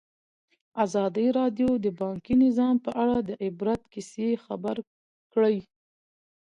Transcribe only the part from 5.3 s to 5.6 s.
کړي.